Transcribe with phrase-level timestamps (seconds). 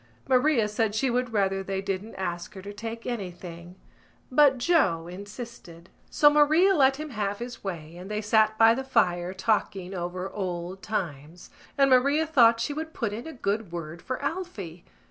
[0.27, 3.75] Maria said she would rather they didn't ask her to take anything:
[4.31, 5.89] but Joe insisted.
[6.09, 10.27] So Maria let him have his way and they sat by the fire talking over
[10.31, 14.81] old times and Maria thought she would put in a good word for Alphy.